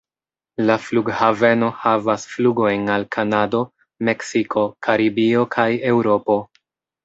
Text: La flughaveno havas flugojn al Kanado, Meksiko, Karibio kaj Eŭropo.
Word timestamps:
La 0.69 0.77
flughaveno 0.85 1.69
havas 1.81 2.25
flugojn 2.31 2.89
al 2.95 3.07
Kanado, 3.17 3.63
Meksiko, 4.11 4.67
Karibio 4.89 5.49
kaj 5.57 5.71
Eŭropo. 5.95 6.43